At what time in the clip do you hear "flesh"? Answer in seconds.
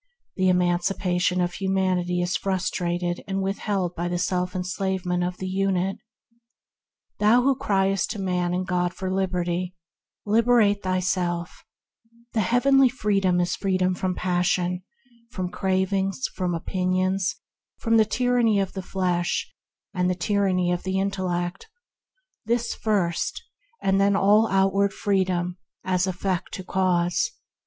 18.81-19.53